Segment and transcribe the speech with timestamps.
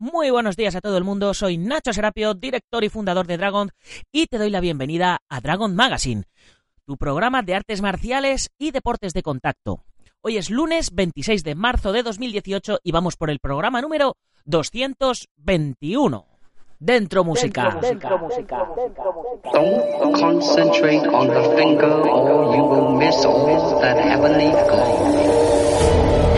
[0.00, 3.70] Muy buenos días a todo el mundo, soy Nacho Serapio, director y fundador de Dragon,
[4.10, 6.24] y te doy la bienvenida a Dragon Magazine,
[6.86, 9.84] tu programa de artes marciales y deportes de contacto.
[10.22, 14.16] Hoy es lunes 26 de marzo de 2018 y vamos por el programa número
[14.46, 16.26] 221.
[16.78, 17.78] Dentro música.
[17.82, 18.66] Dentro música.
[19.52, 26.29] Don't concentrate on the finger or you will miss all that heavenly glow.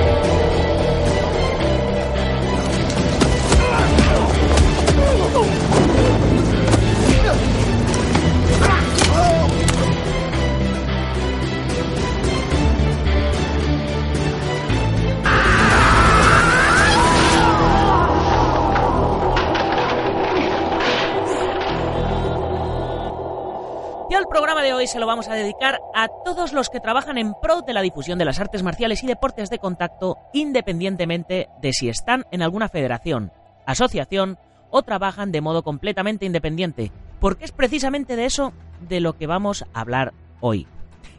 [24.32, 27.60] Programa de hoy se lo vamos a dedicar a todos los que trabajan en pro
[27.60, 32.24] de la difusión de las artes marciales y deportes de contacto, independientemente de si están
[32.30, 33.30] en alguna federación,
[33.66, 34.38] asociación
[34.70, 39.66] o trabajan de modo completamente independiente, porque es precisamente de eso de lo que vamos
[39.74, 40.66] a hablar hoy.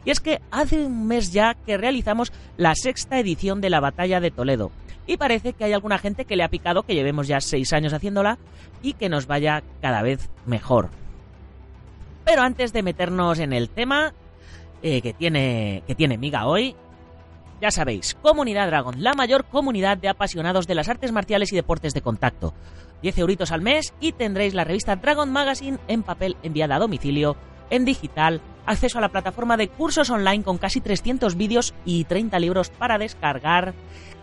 [0.04, 4.18] Y es que hace un mes ya que realizamos la sexta edición de la Batalla
[4.18, 4.72] de Toledo,
[5.06, 7.92] y parece que hay alguna gente que le ha picado que llevemos ya seis años
[7.92, 8.38] haciéndola
[8.82, 10.90] y que nos vaya cada vez mejor.
[12.24, 14.14] Pero antes de meternos en el tema
[14.82, 16.74] eh, que, tiene, que tiene Miga hoy,
[17.60, 21.94] ya sabéis, Comunidad Dragon, la mayor comunidad de apasionados de las artes marciales y deportes
[21.94, 22.54] de contacto.
[23.02, 27.36] 10 euritos al mes y tendréis la revista Dragon Magazine en papel enviada a domicilio,
[27.70, 32.38] en digital, acceso a la plataforma de cursos online con casi 300 vídeos y 30
[32.38, 33.74] libros para descargar,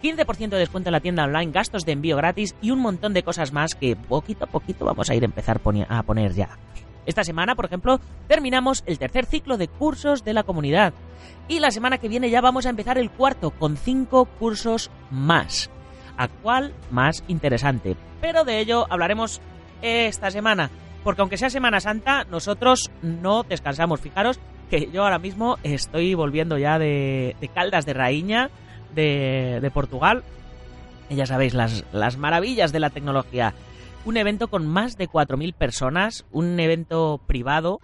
[0.02, 3.24] 15% de descuento en la tienda online, gastos de envío gratis y un montón de
[3.24, 6.58] cosas más que poquito a poquito vamos a ir a empezar a poner ya.
[7.06, 10.94] Esta semana, por ejemplo, terminamos el tercer ciclo de cursos de la comunidad.
[11.48, 15.70] Y la semana que viene ya vamos a empezar el cuarto con cinco cursos más.
[16.18, 17.96] ¿A cuál más interesante?
[18.22, 19.42] Pero de ello hablaremos
[19.82, 20.70] esta semana.
[21.04, 24.00] Porque aunque sea Semana Santa, nosotros no descansamos.
[24.00, 28.50] Fijaros que yo ahora mismo estoy volviendo ya de, de Caldas de Raíña,
[28.94, 30.24] de, Portugal.
[31.10, 33.54] Ya sabéis, las, las maravillas de la tecnología
[34.06, 37.80] un evento con más de 4.000 personas, un evento privado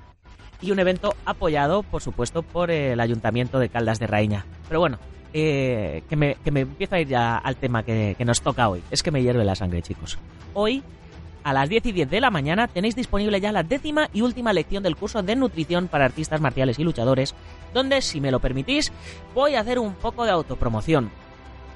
[0.62, 4.46] y un evento apoyado, por supuesto, por el Ayuntamiento de Caldas de Raíña.
[4.68, 4.98] Pero bueno,
[5.34, 8.82] eh, que, me, que me empiezo a ir ya al tema que, nos toca hoy.
[8.90, 10.18] Es que me hierve la sangre, chicos.
[10.54, 10.84] Hoy,
[11.44, 14.54] a las 10 y 10 de la mañana, tenéis disponible ya la décima y última
[14.54, 17.36] lección del curso de nutrición para artistas marciales y luchadores,
[17.74, 18.92] donde, si me lo permitís,
[19.36, 21.12] voy a hacer un poco de autopromoción.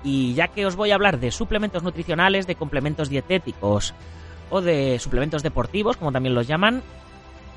[0.03, 3.93] Y ya que os voy a hablar de suplementos nutricionales, de complementos dietéticos,
[4.51, 6.83] o de suplementos deportivos, como también los llaman,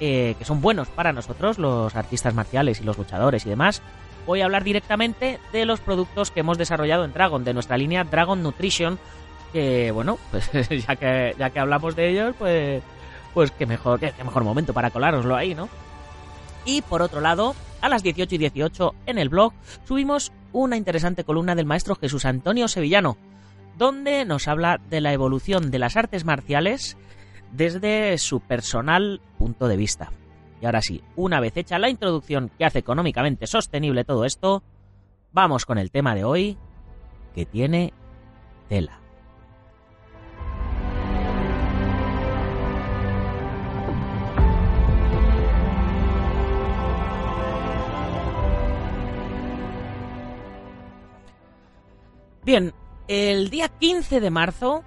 [0.01, 3.83] eh, que son buenos para nosotros, los artistas marciales y los luchadores y demás,
[4.27, 8.05] voy a hablar directamente de los productos que hemos desarrollado en Dragon, de nuestra línea
[8.05, 8.99] Dragon Nutrition,
[9.53, 12.83] que bueno, pues ya que, ya que hablamos de ellos, pues,
[13.35, 15.69] pues qué mejor, qué, mejor momento para colároslo ahí, ¿no?
[16.65, 19.53] Y por otro lado, a las 18 y 18 en el blog
[19.87, 23.19] subimos una interesante columna del maestro Jesús Antonio Sevillano,
[23.77, 26.97] donde nos habla de la evolución de las artes marciales
[27.53, 30.13] desde su personal punto de vista.
[30.61, 34.63] Y ahora sí, una vez hecha la introducción que hace económicamente sostenible todo esto,
[35.33, 36.57] vamos con el tema de hoy,
[37.35, 37.93] que tiene
[38.69, 39.01] tela.
[52.45, 52.75] Bien,
[53.09, 54.83] el día 15 de marzo,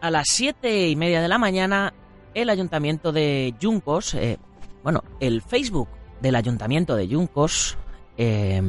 [0.00, 1.92] a las 7 y media de la mañana,
[2.34, 4.38] el ayuntamiento de Yuncos, eh,
[4.82, 5.88] bueno, el Facebook
[6.20, 7.76] del ayuntamiento de Yuncos,
[8.16, 8.62] eh,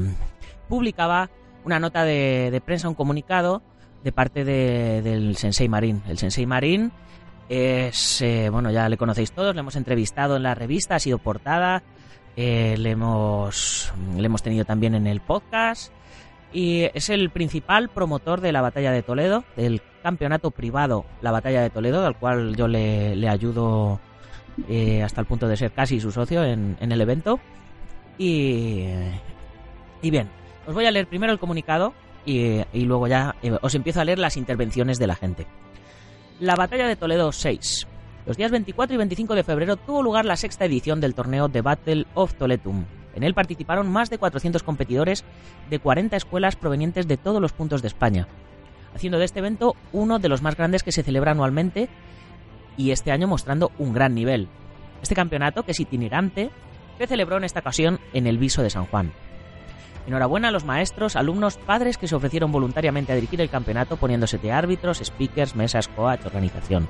[0.68, 1.30] publicaba
[1.66, 3.62] una nota de, prensa, un comunicado
[4.04, 6.02] de parte de, del Sensei Marín.
[6.08, 6.92] El Sensei Marín
[7.50, 11.18] es, eh, bueno, ya le conocéis todos, le hemos entrevistado en la revista, ha sido
[11.18, 11.84] portada,
[12.36, 15.92] eh, le, hemos, le hemos tenido también en el podcast
[16.52, 21.62] y es el principal promotor de la batalla de Toledo, del campeonato privado La Batalla
[21.62, 24.00] de Toledo, al cual yo le, ayudo
[24.68, 27.40] eh, hasta el punto de ser casi su socio en, el evento.
[28.18, 28.88] Y,
[30.02, 30.30] bien,
[30.68, 31.94] os voy a leer primero el comunicado
[32.26, 35.46] y, y luego ya eh, os empiezo a leer las intervenciones de la gente.
[36.40, 37.88] La batalla de Toledo 6.
[38.26, 41.62] Los días 24 y 25 de febrero tuvo lugar la sexta edición del torneo The
[41.62, 42.86] Battle of Toletum.
[43.16, 45.24] En él participaron más de 400 competidores
[45.70, 48.28] de 40 escuelas provenientes de todos los puntos de España,
[48.96, 51.90] haciendo de este evento uno de los más grandes que se celebra anualmente
[52.78, 54.48] y este año mostrando un gran nivel.
[55.02, 56.50] Este campeonato, que es itinerante,
[56.98, 59.12] se celebró en esta ocasión en el Viso de San Juan.
[60.08, 64.38] Enhorabuena a los maestros, alumnos, padres que se ofrecieron voluntariamente a dirigir el campeonato poniéndose
[64.38, 66.88] de árbitros, speakers, mesas, coach, organización.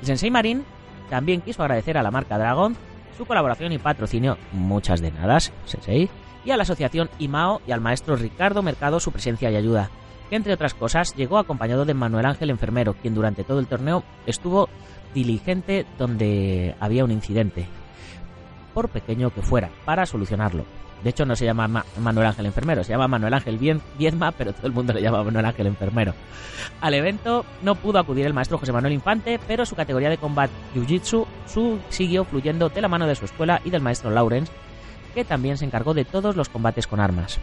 [0.00, 0.64] El Sensei Marín
[1.08, 2.76] también quiso agradecer a la marca Dragon
[3.16, 6.10] su colaboración y patrocinio, muchas de nada, Sensei,
[6.44, 9.90] y a la asociación IMAO y al maestro Ricardo Mercado su presencia y ayuda,
[10.30, 14.04] que entre otras cosas llegó acompañado de Manuel Ángel Enfermero, quien durante todo el torneo
[14.26, 14.68] estuvo
[15.14, 17.66] diligente donde había un incidente,
[18.74, 20.64] por pequeño que fuera, para solucionarlo.
[21.02, 24.66] De hecho, no se llama Manuel Ángel Enfermero, se llama Manuel Ángel Viedma, pero todo
[24.66, 26.14] el mundo le llama Manuel Ángel Enfermero.
[26.80, 30.52] Al evento no pudo acudir el maestro José Manuel Infante, pero su categoría de combate
[30.74, 31.26] Jiu-Jitsu
[31.90, 34.52] siguió fluyendo de la mano de su escuela y del maestro Lawrence,
[35.14, 37.38] que también se encargó de todos los combates con armas.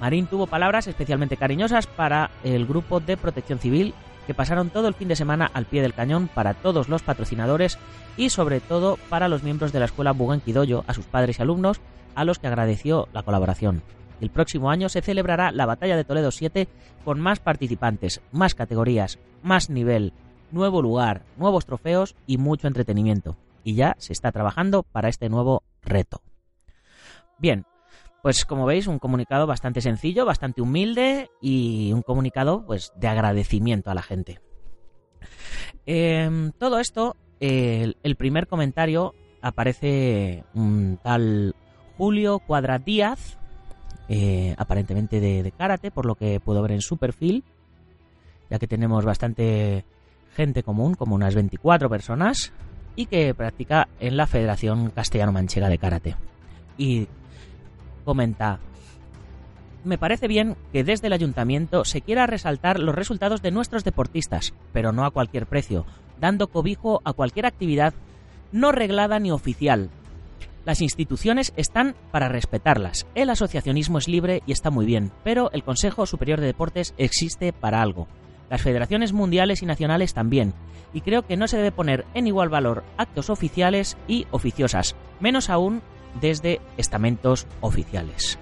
[0.00, 3.94] Marín tuvo palabras especialmente cariñosas para el grupo de protección civil
[4.34, 7.78] pasaron todo el fin de semana al pie del cañón para todos los patrocinadores
[8.16, 11.80] y sobre todo para los miembros de la escuela Bugenkidoyo, a sus padres y alumnos,
[12.14, 13.82] a los que agradeció la colaboración.
[14.20, 16.68] El próximo año se celebrará la Batalla de Toledo 7
[17.04, 20.12] con más participantes, más categorías, más nivel,
[20.52, 23.36] nuevo lugar, nuevos trofeos y mucho entretenimiento.
[23.64, 26.22] Y ya se está trabajando para este nuevo reto.
[27.38, 27.64] Bien,
[28.22, 33.90] pues como veis, un comunicado bastante sencillo, bastante humilde y un comunicado pues de agradecimiento
[33.90, 34.40] a la gente.
[35.86, 41.56] Em, todo esto, el, primer comentario aparece un tal
[41.98, 43.38] Julio Cuadra Díaz,
[44.08, 47.42] eh, aparentemente de, de karate, por lo que puedo ver en su perfil,
[48.50, 49.84] ya que tenemos bastante
[50.36, 52.52] gente común, como unas 24 personas,
[52.94, 56.16] y que practica en la Federación Castellano-Manchega de Karate.
[56.76, 57.08] Y
[58.02, 58.60] comenta,
[59.84, 64.54] me parece bien que desde el ayuntamiento se quiera resaltar los resultados de nuestros deportistas,
[64.72, 65.86] pero no a cualquier precio,
[66.20, 67.92] dando cobijo a cualquier actividad
[68.52, 69.90] no reglada ni oficial.
[70.64, 73.08] Las instituciones están para respetarlas.
[73.16, 77.52] El asociacionismo es libre y está muy bien, pero el Consejo Superior de Deportes existe
[77.52, 78.06] para algo.
[78.48, 80.54] Las federaciones mundiales y nacionales también,
[80.92, 85.50] y creo que no se debe poner en igual valor actos oficiales y oficiosas, menos
[85.50, 85.82] aún
[86.20, 88.38] desde estamentos oficiales.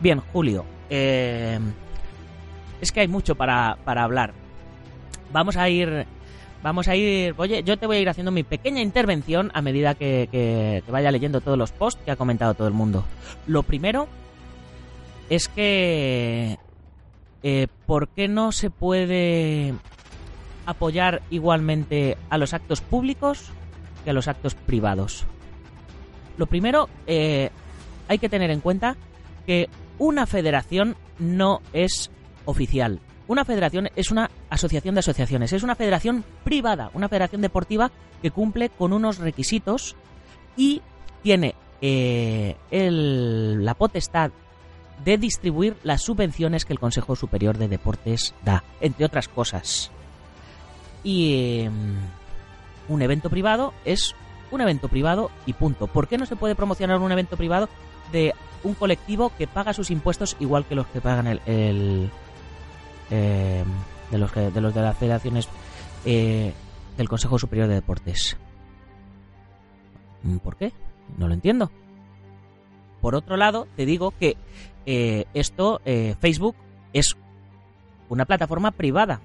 [0.00, 1.58] Bien, Julio, eh,
[2.80, 4.34] es que hay mucho para, hablar.
[5.32, 6.06] Vamos a ir
[6.62, 7.34] vamos a ir.
[7.38, 11.40] Oye, yo te voy a ir haciendo mi pequeña intervención a medida que, vaya leyendo
[11.40, 13.04] todos los posts que ha comentado todo el mundo.
[13.46, 14.08] Lo primero
[15.30, 16.58] es que.
[17.44, 19.74] Eh, ¿Por qué no se puede
[20.64, 23.50] apoyar igualmente a los actos públicos
[24.04, 25.26] que a los actos privados?
[26.36, 27.50] Lo primero, eh,
[28.08, 28.96] hay que tener en cuenta
[29.46, 29.68] que
[29.98, 32.10] una federación no es
[32.44, 33.00] oficial.
[33.28, 37.90] Una federación es una asociación de asociaciones, es una federación privada, una federación deportiva
[38.20, 39.96] que cumple con unos requisitos
[40.56, 40.82] y
[41.22, 44.32] tiene eh, la potestad
[45.04, 49.90] de distribuir las subvenciones que el Consejo Superior de Deportes da, entre otras cosas.
[51.02, 51.96] Y em,
[52.88, 54.14] un evento privado es
[54.52, 55.86] un evento privado y punto.
[55.88, 57.68] ¿Por qué no se puede promocionar un evento privado
[58.12, 62.10] de un colectivo que paga sus impuestos igual que los que pagan el,
[63.10, 63.64] eh,
[64.10, 65.48] de los de los de las federaciones
[66.04, 66.52] eh,
[66.96, 68.36] del Consejo Superior de Deportes?
[70.44, 70.72] ¿Por qué?
[71.18, 71.70] No lo entiendo.
[73.00, 74.36] Por otro lado, te digo que
[74.86, 75.80] eh, esto,
[76.20, 76.54] Facebook,
[76.92, 77.16] es
[78.08, 79.20] una plataforma privada.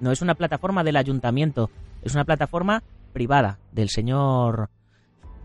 [0.00, 1.70] No es una plataforma del ayuntamiento.
[2.02, 2.82] Es una plataforma
[3.12, 4.70] privada del señor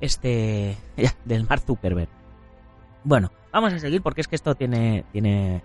[0.01, 0.77] este
[1.25, 2.09] del Mark Zuckerberg.
[3.03, 5.61] Bueno, vamos a seguir porque es que esto tiene tiene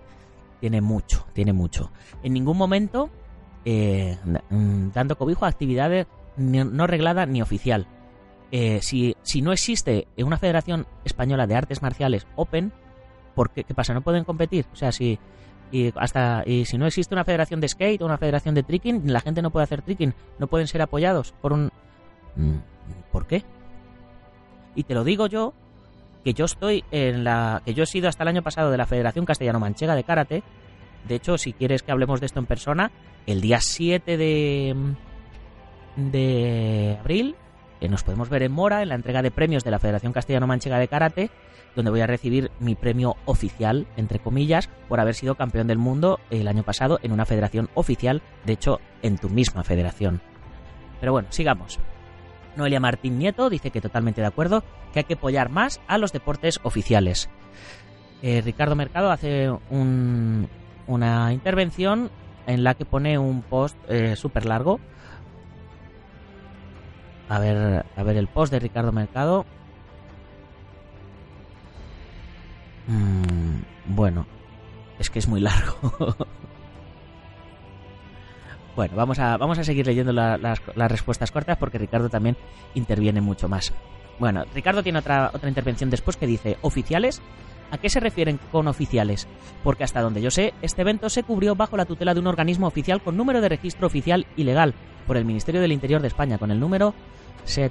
[0.61, 1.91] tiene mucho, tiene mucho.
[2.23, 3.11] En ningún momento
[3.65, 4.17] eh,
[4.95, 6.07] dando cobijo a actividades
[6.37, 7.87] no reglada ni oficial.
[8.51, 12.73] Eh, si, si no existe una Federación Española de Artes Marciales Open,
[13.35, 13.95] ¿por qué, pasa?
[13.95, 14.67] ¿No pueden competir?
[14.73, 15.19] O sea, si
[15.71, 19.11] y hasta y si no existe una federación de skate o una federación de tricking,
[19.11, 21.71] la gente no puede hacer tricking, no pueden ser apoyados por un
[23.11, 23.45] ¿Por qué?
[24.75, 25.53] Y te lo digo yo,
[26.25, 27.63] que yo estoy en la.
[27.65, 30.43] que yo he sido hasta el año pasado de la Federación Castellano-Manchega de Karate.
[31.07, 32.93] De hecho, si quieres que hablemos de esto en persona,
[33.27, 34.95] el día 7 de.
[35.97, 37.37] de abril
[37.81, 40.79] eh, nos podemos ver en Mora en la entrega de premios de la Federación Castellano-Manchega
[40.79, 41.31] de Karate,
[41.75, 46.21] donde voy a recibir mi premio oficial, entre comillas, por haber sido campeón del mundo
[46.31, 50.21] el año pasado en una federación oficial, de hecho, en tu misma federación.
[51.01, 51.81] Pero bueno, sigamos.
[52.57, 56.13] Noelia Martín Nieto dice que totalmente de acuerdo, que hay que apoyar más a los
[56.13, 57.29] deportes oficiales.
[58.23, 59.51] Eh, Ricardo Mercado hace
[60.87, 62.11] una intervención
[62.47, 64.81] en la que pone un post eh, súper largo.
[67.29, 69.47] A ver, a ver el post de Ricardo Mercado.
[72.87, 74.27] Mm, bueno,
[74.99, 75.77] es que es muy largo.
[78.77, 82.37] bueno, vamos a, vamos a seguir leyendo las, las respuestas cortas porque Ricardo también
[82.75, 83.73] interviene mucho más.
[84.19, 87.23] Bueno, Ricardo tiene otra, otra intervención después que dice, oficiales
[87.73, 89.27] ¿A qué se refieren con oficiales?
[89.65, 92.67] Porque hasta donde yo sé, este evento se cubrió bajo la tutela de un organismo
[92.67, 94.75] oficial con número de registro oficial y legal
[95.07, 96.95] por el Ministerio del Interior de España, con el número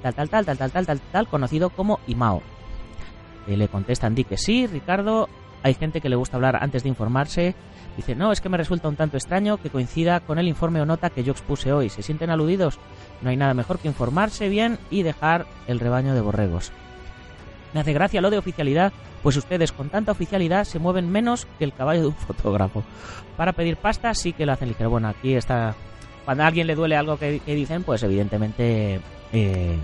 [0.02, 2.42] tal tal tal tal tal tal tal tal conocido como IMAO.
[3.46, 5.28] Y le contestan di que sí, Ricardo.
[5.62, 7.54] Hay gente que le gusta hablar antes de informarse.
[7.96, 10.86] Dice, no, es que me resulta un tanto extraño que coincida con el informe o
[10.86, 11.88] nota que yo expuse hoy.
[11.88, 12.78] ¿Se sienten aludidos?
[13.20, 16.72] No hay nada mejor que informarse bien y dejar el rebaño de borregos.
[17.74, 18.92] Me hace gracia lo de oficialidad,
[19.22, 22.82] pues ustedes con tanta oficialidad se mueven menos que el caballo de un fotógrafo.
[23.36, 24.90] Para pedir pasta sí que lo hacen ligero.
[24.90, 25.74] Bueno, aquí está...
[26.24, 29.00] Cuando a alguien le duele algo que, dicen, pues evidentemente...
[29.32, 29.76] Eh,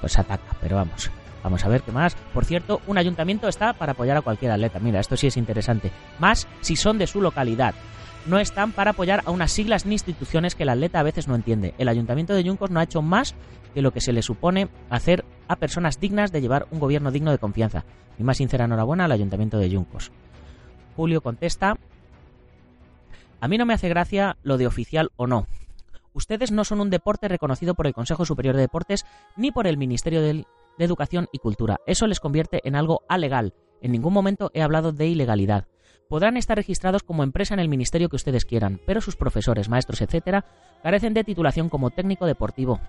[0.00, 1.10] pues ataca, pero vamos.
[1.42, 2.14] Vamos a ver qué más.
[2.34, 4.78] Por cierto, un ayuntamiento está para apoyar a cualquier atleta.
[4.78, 5.90] Mira, esto sí es interesante.
[6.18, 7.74] Más si son de su localidad.
[8.26, 11.34] No están para apoyar a unas siglas ni instituciones que el atleta a veces no
[11.34, 11.74] entiende.
[11.78, 13.34] El ayuntamiento de Yuncos no ha hecho más
[13.72, 17.30] que lo que se le supone hacer a personas dignas de llevar un gobierno digno
[17.30, 17.84] de confianza.
[18.18, 20.12] Mi más sincera enhorabuena al Ayuntamiento de Yuncos.
[20.96, 21.78] Julio contesta,
[23.40, 25.46] a mí no me hace gracia lo de oficial o no.
[26.12, 29.06] Ustedes no son un deporte reconocido por el Consejo Superior de Deportes
[29.36, 30.20] ni por el Ministerio
[30.80, 31.78] de Educación y Cultura.
[31.86, 33.54] Eso les convierte en algo alegal.
[33.82, 35.68] En ningún momento he hablado de ilegalidad.
[36.08, 40.00] Podrán estar registrados como empresa en el ministerio que ustedes quieran, pero sus profesores, maestros,
[40.00, 40.46] etcétera,
[40.82, 42.80] carecen de titulación como técnico deportivo,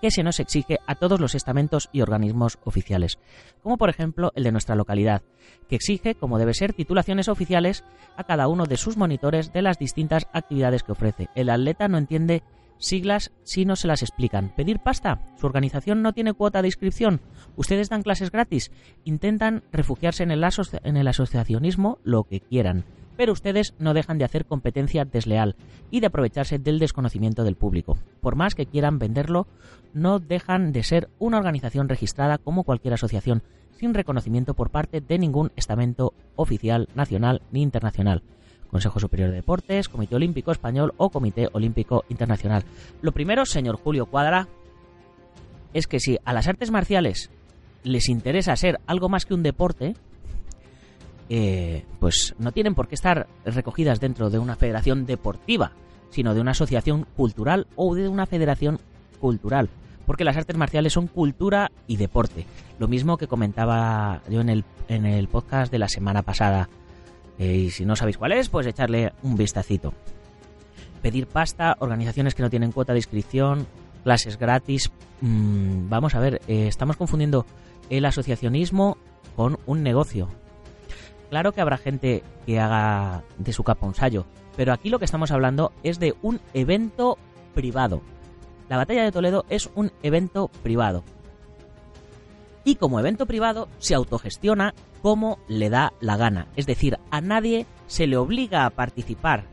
[0.00, 3.18] que se nos exige a todos los estamentos y organismos oficiales,
[3.62, 5.22] como por ejemplo el de nuestra localidad,
[5.68, 7.84] que exige, como debe ser, titulaciones oficiales
[8.16, 11.28] a cada uno de sus monitores de las distintas actividades que ofrece.
[11.34, 12.42] El atleta no entiende
[12.78, 14.54] siglas si no se las explican.
[14.54, 15.20] ¿Pedir pasta?
[15.36, 17.20] ¿Su organización no tiene cuota de inscripción?
[17.56, 18.70] ¿Ustedes dan clases gratis?
[19.04, 20.44] Intentan refugiarse en el,
[20.84, 22.84] en el asociacionismo lo que quieran
[23.18, 25.56] pero ustedes no dejan de hacer competencia desleal
[25.90, 27.98] y de aprovecharse del desconocimiento del público.
[28.20, 29.48] Por más que quieran venderlo,
[29.92, 33.42] no dejan de ser una organización registrada como cualquier asociación,
[33.72, 38.22] sin reconocimiento por parte de ningún estamento oficial, nacional ni internacional.
[38.70, 42.64] Consejo Superior de Deportes, Comité Olímpico Español o Comité Olímpico Internacional.
[43.02, 44.48] Lo primero, señor Julio Cuadra,
[45.74, 47.30] es que si a las artes marciales
[47.82, 49.94] les interesa ser algo más que un deporte,
[51.28, 55.72] eh, pues no tienen por qué estar recogidas dentro de una federación deportiva,
[56.10, 58.80] sino de una asociación cultural o de una federación
[59.20, 59.68] cultural.
[60.06, 62.46] Porque las artes marciales son cultura y deporte.
[62.78, 66.70] Lo mismo que comentaba yo en el, en el podcast de la semana pasada.
[67.38, 69.92] Eh, y si no sabéis cuál es, pues echarle un vistacito.
[71.02, 73.66] Pedir pasta, organizaciones que no tienen cuota de inscripción,
[74.02, 74.90] clases gratis.
[75.20, 77.46] Mm, vamos a ver, eh, estamos confundiendo
[77.90, 78.96] el asociacionismo
[79.36, 80.28] con un negocio.
[81.30, 83.86] Claro que habrá gente que haga de su capa
[84.56, 87.16] pero aquí lo que estamos hablando es de un evento
[87.54, 88.02] privado.
[88.68, 91.04] La batalla de Toledo es un evento privado.
[92.64, 96.48] Y como evento privado se autogestiona como le da la gana.
[96.56, 99.44] Es decir, a nadie se le obliga a participar.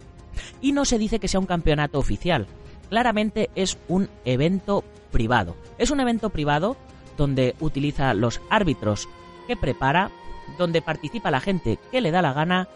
[0.61, 2.47] Y no se dice que sea un campeonato oficial.
[2.89, 5.55] Claramente es un evento privado.
[5.77, 6.75] Es un evento privado
[7.17, 9.07] donde utiliza los árbitros
[9.47, 10.11] que prepara
[10.57, 12.67] donde participa la gente que le da la gana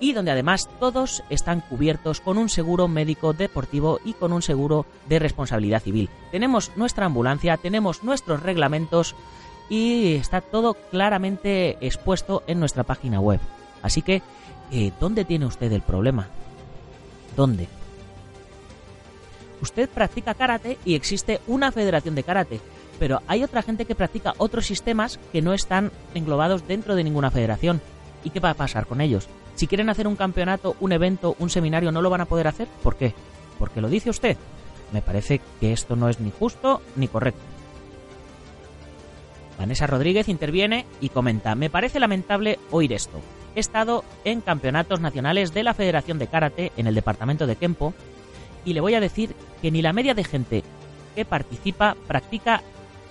[0.00, 4.86] y donde además todos están cubiertos con un seguro médico deportivo y con un seguro
[5.08, 6.08] de responsabilidad civil.
[6.30, 9.14] Tenemos nuestra ambulancia, tenemos nuestros reglamentos
[9.70, 13.40] y está todo claramente expuesto en nuestra página web.
[13.80, 14.20] Así que,
[14.70, 16.28] eh, ¿dónde tiene usted el problema?
[17.34, 17.68] ¿Dónde?
[19.62, 22.60] Usted practica karate y existe una federación de karate
[23.00, 27.30] pero hay otra gente que practica otros sistemas que no están englobados dentro de ninguna
[27.30, 27.80] federación.
[28.22, 29.26] ¿Y qué va a pasar con ellos?
[29.54, 32.68] Si quieren hacer un campeonato, un evento, un seminario, ¿no lo van a poder hacer?
[32.82, 33.14] ¿Por qué?
[33.58, 34.36] Porque lo dice usted.
[34.92, 37.40] Me parece que esto no es ni justo ni correcto.
[39.60, 43.20] Vanessa Rodríguez interviene y comenta, me parece lamentable oír esto.
[43.54, 47.92] He estado en campeonatos nacionales de la Federación de Karate en el departamento de Kempo
[48.64, 50.64] y le voy a decir que ni la media de gente
[51.14, 52.62] que participa practica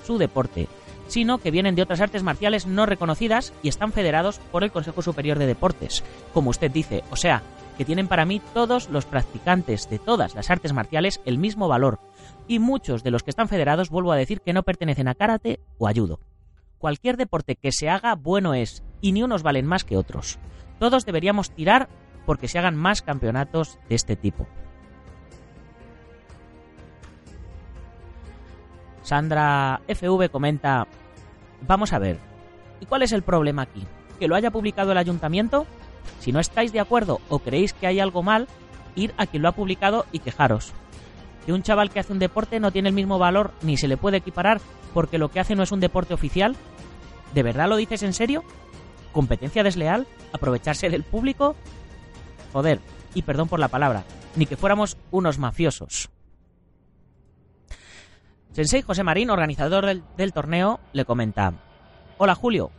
[0.04, 0.68] su deporte,
[1.08, 5.04] sino que vienen de otras artes marciales no reconocidas y están federados por el Consejo
[5.04, 6.04] Superior de Deportes,
[6.34, 7.44] como usted dice, o sea,
[7.78, 12.00] que tienen para mí todos los practicantes de todas las artes marciales el mismo valor,
[12.48, 15.60] y muchos de los que están federados vuelvo a decir que no pertenecen a karate
[15.78, 16.20] o ayudo.
[16.80, 20.40] Cualquier deporte que se haga bueno es, y ni unos valen más que otros.
[20.80, 21.90] Todos deberíamos tirar
[22.26, 24.48] porque se hagan más campeonatos de este tipo.
[29.02, 30.88] Sandra FV comenta,
[31.68, 32.18] vamos a ver,
[32.80, 33.86] ¿y cuál es el problema aquí?
[34.18, 35.66] ¿Que lo haya publicado el ayuntamiento?
[36.20, 38.48] Si no estáis de acuerdo o creéis que hay algo mal,
[38.96, 40.74] ir a quien lo ha publicado y quejaros.
[41.50, 43.98] Que un chaval que hace un deporte no tiene el mismo valor ni se le
[43.98, 44.62] puede equiparar
[44.94, 46.56] porque lo que hace no es un deporte oficial.
[47.34, 48.44] ¿De verdad lo dices en serio?
[49.14, 50.06] ¿Competencia desleal?
[50.32, 51.56] ¿Aprovecharse del público?
[52.54, 52.80] Joder,
[53.16, 54.04] y perdón por la palabra,
[54.36, 56.12] ni que fuéramos unos mafiosos.
[58.52, 61.54] Sensei José Marín, organizador del, del, torneo, le comenta:
[62.20, 62.70] Hola Julio,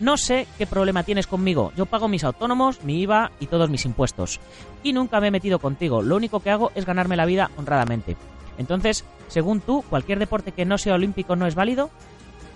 [0.00, 1.72] no sé qué problema tienes conmigo.
[1.76, 4.40] Yo pago mis autónomos, mi IVA y todos mis impuestos.
[4.82, 6.02] Y nunca me he metido contigo.
[6.02, 8.16] Lo único que hago es ganarme la vida honradamente.
[8.58, 11.90] Entonces, según tú, cualquier deporte que no sea olímpico no es válido.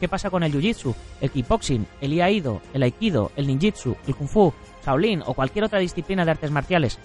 [0.01, 4.29] ¿Qué pasa con el jiu-jitsu, el kickboxing, el iaido, el aikido, el ninjitsu, el kung
[4.29, 4.53] fu,
[4.85, 6.99] Shaolin o cualquier otra disciplina de artes marciales?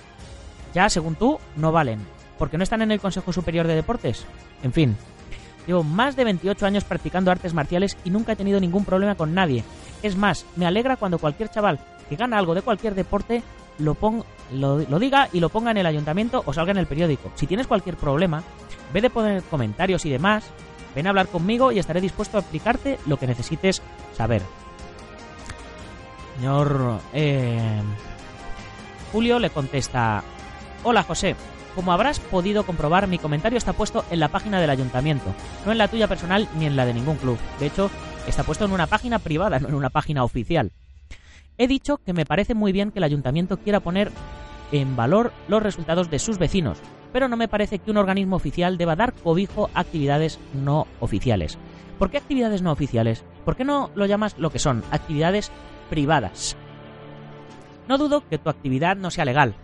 [0.74, 2.00] Ya, según tú, no valen.
[2.38, 4.25] ¿Porque no están en el Consejo Superior de Deportes?
[4.63, 4.98] En fin,
[5.68, 9.34] llevo más de 28 años practicando artes marciales y nunca he tenido ningún problema con
[9.34, 9.63] nadie.
[10.04, 13.44] Es más, me alegra cuando cualquier chaval que gana algo de cualquier deporte
[13.78, 13.98] lo,
[14.51, 17.32] lo, lo diga y lo ponga en el ayuntamiento o salga en el periódico.
[17.36, 18.44] Si tienes cualquier problema,
[18.94, 20.46] ve de poner comentarios y demás,
[20.96, 23.82] ven a hablar conmigo y estaré dispuesto a explicarte lo que necesites
[24.16, 24.42] saber.
[26.36, 27.82] Señor eh,
[29.12, 30.24] Julio le contesta,
[30.84, 31.36] Hola José,
[31.80, 35.34] como habrás podido comprobar, mi comentario está puesto en la página del ayuntamiento,
[35.66, 37.38] no en la tuya personal ni en la de ningún club.
[37.58, 37.90] De hecho,
[38.28, 40.74] está puesto en una página privada, no en una página oficial.
[41.58, 44.12] He dicho que me parece muy bien que el ayuntamiento quiera poner
[44.74, 46.80] en valor los resultados de sus vecinos,
[47.14, 51.58] pero no me parece que un organismo oficial deba dar cobijo a actividades no oficiales.
[51.98, 53.24] ¿Por qué actividades no oficiales?
[53.46, 54.84] ¿Por qué no lo llamas lo que son?
[54.92, 55.50] Actividades
[55.89, 56.58] privadas.
[57.88, 59.56] No dudo que tu actividad no sea legal,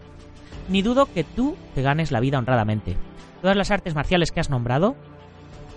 [0.70, 2.98] ni dudo que tú te ganes la vida honradamente.
[3.42, 4.96] Todas las artes marciales que has nombrado,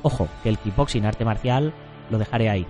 [0.03, 1.75] ojo, que el kickboxing arte marcial
[2.11, 2.67] lo dejaré ahí,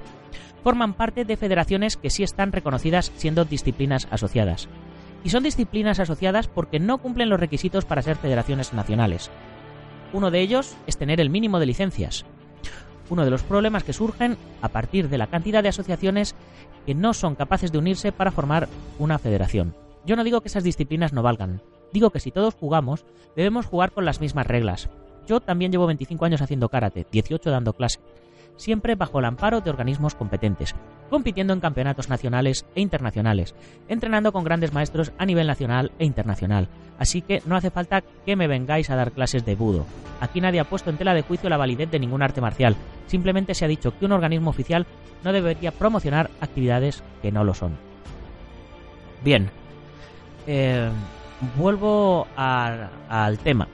[0.62, 4.68] forman parte de federaciones que sí están reconocidas siendo disciplinas asociadas.
[5.24, 9.30] Y son disciplinas asociadas porque no cumplen los requisitos para ser federaciones nacionales.
[10.12, 12.24] Uno de ellos es tener el mínimo de licencias.
[13.10, 16.34] Uno de los problemas que surgen a partir de la cantidad de asociaciones
[16.86, 19.74] que no son capaces de unirse para formar una federación.
[20.06, 21.60] Yo no digo que esas disciplinas no valgan,
[21.92, 23.04] digo que si todos jugamos,
[23.36, 24.88] debemos jugar con las mismas reglas.
[25.26, 28.00] Yo también llevo 25 años haciendo karate, 18 dando clase,
[28.56, 30.74] siempre bajo el amparo de organismos competentes,
[31.08, 33.54] compitiendo en campeonatos nacionales e internacionales,
[33.88, 36.68] entrenando con grandes maestros a nivel nacional e internacional.
[36.98, 39.86] Así que no hace falta que me vengáis a dar clases de budo.
[40.20, 42.76] Aquí nadie ha puesto en tela de juicio la validez de ningún arte marcial.
[43.06, 44.86] Simplemente se ha dicho que un organismo oficial
[45.24, 47.76] no debería promocionar actividades que no lo son.
[49.22, 49.50] Bien.
[50.46, 50.90] Eh,
[51.56, 53.68] vuelvo al tema.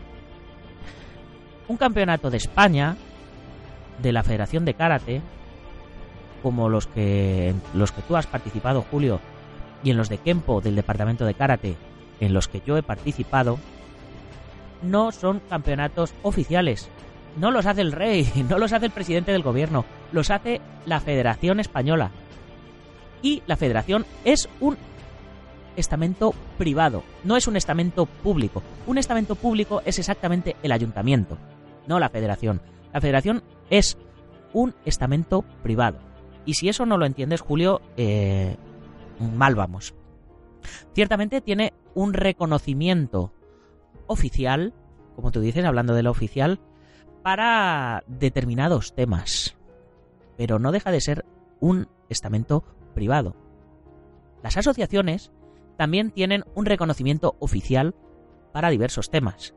[1.68, 2.96] Un campeonato de España
[4.02, 5.22] de la Federación de Karate,
[6.42, 9.20] como los que, los que tú has participado, Julio,
[9.82, 11.76] y en los de Kempo del Departamento de Karate,
[12.20, 13.58] en los que yo he participado,
[14.82, 16.90] no son campeonatos oficiales.
[17.36, 21.00] No los hace el rey, no los hace el presidente del gobierno, los hace la
[21.00, 22.10] Federación Española.
[23.22, 24.76] Y la Federación es un
[25.76, 28.62] estamento privado, no es un estamento público.
[28.86, 31.38] Un estamento público es exactamente el ayuntamiento,
[31.86, 32.60] no la Federación.
[32.92, 33.98] La Federación es
[34.52, 35.98] un estamento privado.
[36.46, 38.56] Y si eso no lo entiendes, Julio, eh,
[39.18, 39.94] mal vamos.
[40.94, 43.32] Ciertamente tiene un reconocimiento
[44.06, 44.74] oficial,
[45.16, 46.60] como tú dices, hablando de lo oficial,
[47.22, 49.56] para determinados temas.
[50.36, 51.24] Pero no deja de ser
[51.60, 53.34] un estamento privado.
[54.42, 55.32] Las asociaciones
[55.76, 57.94] también tienen un reconocimiento oficial
[58.52, 59.54] para diversos temas.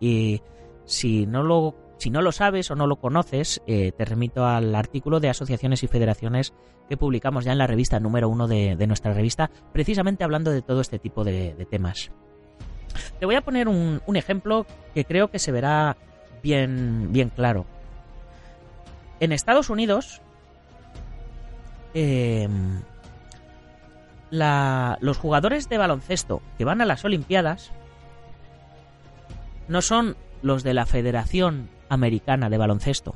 [0.00, 0.42] Y
[0.84, 4.74] si no lo si no lo sabes o no lo conoces, eh, te remito al
[4.74, 6.54] artículo de asociaciones y federaciones
[6.88, 10.80] que publicamos ya en la revista número uno de, nuestra revista, precisamente hablando de todo
[10.80, 12.10] este tipo de, temas.
[13.18, 15.98] Te voy a poner un, ejemplo que creo que se verá
[16.42, 17.66] bien, bien claro.
[19.20, 20.22] En Estados Unidos,
[24.30, 27.72] em, los jugadores de baloncesto que van a las Olimpiadas
[29.68, 33.14] no son los de la Federación Americana de Baloncesto.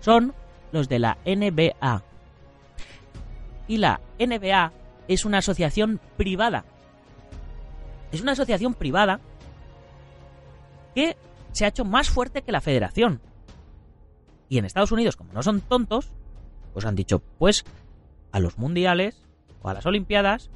[0.00, 0.34] Son
[0.72, 2.02] los de la NBA.
[3.68, 4.72] Y la NBA
[5.08, 6.64] es una asociación privada.
[8.12, 9.20] Es una asociación privada
[10.94, 11.16] que
[11.52, 13.20] se ha hecho más fuerte que la federación.
[14.48, 16.12] Y en Estados Unidos, como no son tontos,
[16.72, 17.64] pues han dicho, pues
[18.32, 19.22] a los mundiales
[19.62, 20.50] o a las Olimpiadas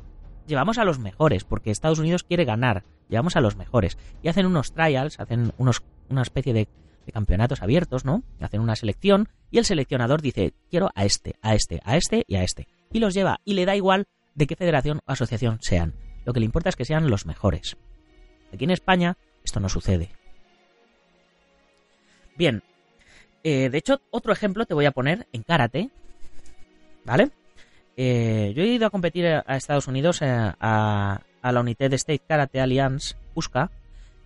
[0.46, 3.98] llevamos a los mejores, porque Estados Unidos quiere ganar, llevamos a los mejores.
[4.22, 6.68] Y hacen unos trials, hacen unos, una especie de,
[7.12, 8.22] campeonatos abiertos, ¿no?
[8.40, 12.36] Hacen una selección y el seleccionador dice, quiero a este, a este, a este y
[12.36, 12.66] a este.
[12.92, 15.94] Y los lleva y le da igual de qué federación o asociación sean.
[16.24, 17.76] Lo que le importa es que sean los mejores.
[18.54, 20.12] Aquí en España esto no sucede.
[22.36, 22.62] Bien,
[23.42, 25.90] eh, de hecho, otro ejemplo te voy a poner en karate,
[27.04, 27.30] ¿vale?
[27.96, 32.60] Eh, yo he ido a competir a Estados Unidos eh, a, la United State Karate
[32.60, 33.70] Alliance, USCA,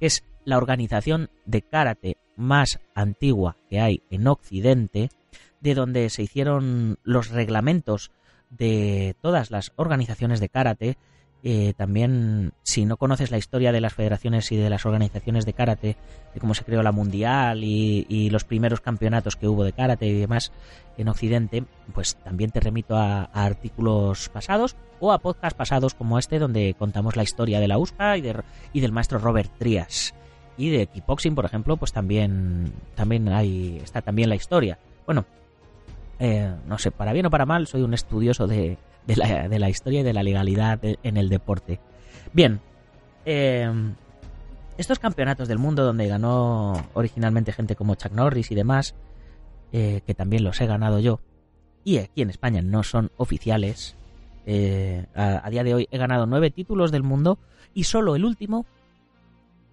[0.01, 5.11] que es la organización de karate más antigua que hay en Occidente,
[5.61, 8.11] de donde se hicieron los reglamentos
[8.51, 10.97] de todas las organizaciones de karate
[11.45, 15.53] eh, también, si no conoces la historia de las federaciones y de las organizaciones de
[15.53, 15.97] karate,
[16.35, 20.19] de cómo se creó la mundial y, los primeros campeonatos que hubo de karate y
[20.19, 20.53] demás
[20.97, 26.39] en Occidente, pues también te remito a, artículos pasados o a podcasts pasados como este,
[26.39, 28.33] donde contamos la historia de la USCA y,
[28.73, 30.15] y del maestro Robert Trias.
[30.57, 34.77] Y de kickboxing, por ejemplo, pues también, también hay, está también la historia.
[35.07, 35.25] Bueno,
[36.19, 38.77] eh, no sé, para bien o para mal, soy un estudioso de,
[39.17, 41.81] de la, historia y de la legalidad en el deporte.
[42.33, 42.61] Bien,
[43.25, 43.71] eh,
[44.77, 48.95] estos campeonatos del mundo donde ganó originalmente gente como Chuck Norris y demás,
[49.73, 51.21] eh, que también los he ganado yo,
[51.85, 53.97] y aquí en España no son oficiales,
[54.47, 57.39] eh, a, día de hoy he ganado nueve títulos del mundo
[57.75, 58.65] y solo el último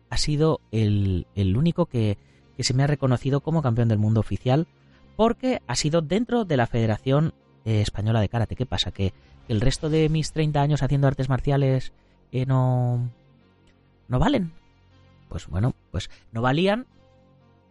[0.09, 2.17] ha sido el, el único que,
[2.57, 4.67] que se me ha reconocido como campeón del mundo oficial
[5.15, 7.33] porque ha sido dentro de la Federación
[7.65, 8.55] eh, española de karate.
[8.55, 8.91] ¿Qué pasa?
[8.91, 9.13] Que
[9.47, 11.93] el resto de mis 30 años haciendo artes marciales
[12.31, 13.09] eh, no,
[14.07, 14.51] no valen.
[15.29, 16.85] Pues bueno, pues no valían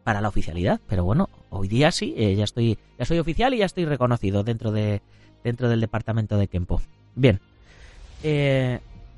[0.03, 3.59] para la oficialidad, pero bueno, hoy día sí, eh, ya estoy ya soy oficial y
[3.59, 5.01] ya estoy reconocido dentro de
[5.43, 6.83] dentro del departamento de Kempo.
[7.15, 7.41] Bien,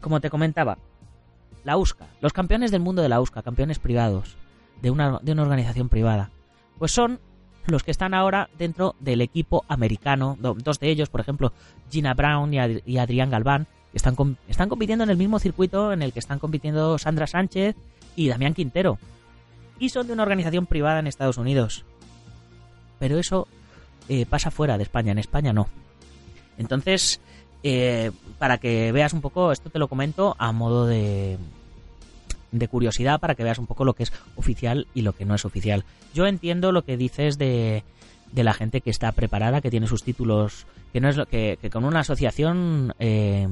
[0.00, 0.78] como te comentaba,
[1.64, 4.36] la USCA, los campeones del mundo de la USCA, campeones privados
[4.82, 6.30] de una, de una organización privada,
[6.78, 7.20] pues son
[7.66, 10.36] los que están ahora dentro del equipo americano.
[10.38, 11.52] Dos de ellos, por ejemplo,
[11.90, 16.38] Gina Brown y, Adrián Galván, están, compitiendo en el mismo circuito en el que están
[16.38, 17.76] compitiendo Sandra Sánchez
[18.14, 18.98] y Damián Quintero.
[19.78, 21.84] Y son de una organización privada en Estados Unidos.
[22.98, 23.46] Pero eso
[24.08, 25.68] eh, pasa fuera de España, en España no.
[26.58, 27.20] Entonces,
[27.62, 31.36] eh, para que veas un poco, esto te lo comento a modo de,
[32.52, 35.34] de curiosidad para que veas un poco lo que es oficial y lo que no
[35.34, 35.84] es oficial.
[36.14, 37.82] Yo entiendo lo que dices de,
[38.32, 41.58] de la gente que está preparada, que tiene sus títulos, que no es lo que,
[41.72, 43.46] con una asociación, eh,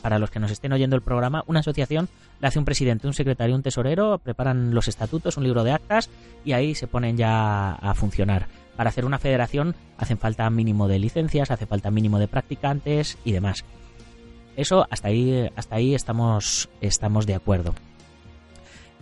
[0.00, 2.08] para los que nos estén oyendo el programa, una asociación
[2.40, 6.10] le hace un presidente, un secretario, un tesorero, preparan los estatutos, un libro de actas
[6.44, 8.48] y ahí se ponen ya a funcionar.
[8.76, 13.32] Para hacer una federación hacen falta mínimo de licencias, hace falta mínimo de practicantes y
[13.32, 13.64] demás.
[14.56, 17.74] Eso hasta ahí, hasta ahí estamos, estamos de acuerdo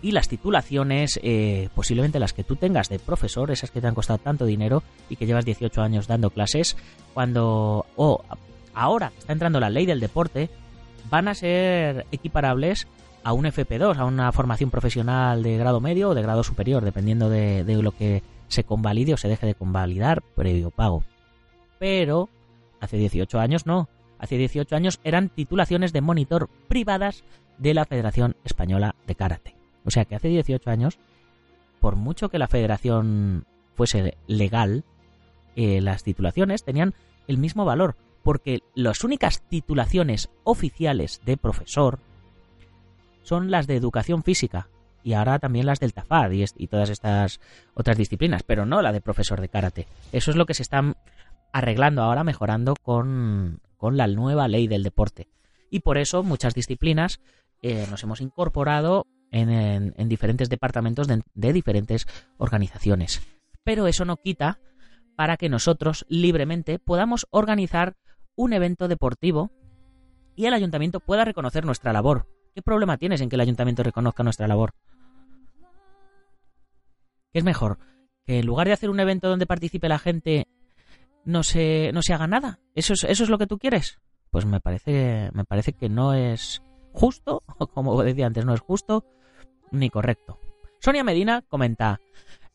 [0.03, 3.95] y las titulaciones, eh, posiblemente las que tú tengas de profesor, esas que te han
[3.95, 6.75] costado tanto dinero y que llevas 18 años dando clases,
[7.13, 8.21] cuando o
[8.75, 10.49] ahora está entrando la ley del deporte,
[11.09, 12.85] van a ser equiparables
[13.23, 17.29] a un FP2, a una formación profesional de grado medio o de grado superior, dependiendo
[17.29, 21.03] de, de lo que se convalide o se deje de convalidar previo pago.
[21.79, 22.27] Pero
[22.81, 23.87] hace 18 años no.
[24.19, 27.23] Hace 18 años eran titulaciones de monitor privadas
[27.57, 29.62] de la Federación Española de Karate.
[29.85, 30.99] O sea que hace 18 años,
[31.79, 34.83] por mucho que la federación fuese legal,
[35.55, 36.93] eh, las titulaciones tenían
[37.27, 41.99] el mismo valor, porque las únicas titulaciones oficiales de profesor
[43.23, 44.69] son las de educación física
[45.03, 47.39] y ahora también las del TAFAD y, todas estas
[47.73, 49.87] otras disciplinas, pero no la de profesor de karate.
[50.11, 50.95] Eso es lo que se están
[51.51, 55.27] arreglando ahora, mejorando con, con la nueva ley del deporte.
[55.69, 57.19] Y por eso muchas disciplinas
[57.61, 63.21] eh, nos hemos incorporado en, diferentes departamentos de, diferentes organizaciones.
[63.63, 64.59] Pero eso no quita
[65.15, 67.95] para que nosotros libremente podamos organizar
[68.35, 69.51] un evento deportivo
[70.35, 72.27] y el ayuntamiento pueda reconocer nuestra labor.
[72.53, 74.73] ¿Qué problema tienes en que el ayuntamiento reconozca nuestra labor?
[77.31, 77.79] ¿Qué es mejor?
[78.25, 80.47] ¿Que en lugar de hacer un evento donde participe la gente
[81.25, 82.59] no se, no se haga nada?
[82.75, 83.99] ¿Eso es, ¿Eso es lo que tú quieres?
[84.29, 87.41] Pues me parece, me parece que no es justo,
[87.73, 89.05] como decía antes, no es justo
[89.73, 90.39] ni correcto.
[90.79, 91.99] Sonia Medina comenta,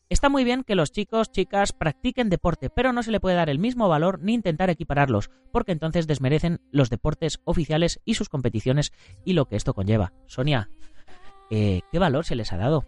[0.09, 3.47] Está muy bien que los chicos, chicas practiquen deporte, pero no se le puede dar
[3.47, 8.91] el mismo valor ni intentar equipararlos, porque entonces desmerecen los deportes oficiales y sus competiciones
[9.23, 10.13] y lo que esto conlleva.
[10.25, 10.71] Sonia,
[11.51, 12.85] eh, ¿qué valor se les ha dado?